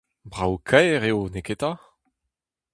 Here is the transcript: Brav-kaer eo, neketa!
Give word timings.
Brav-kaer 0.31 1.03
eo, 1.09 1.21
neketa! 1.33 1.71